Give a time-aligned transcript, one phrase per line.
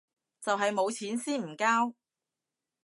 [0.41, 1.93] 就係冇錢先唔交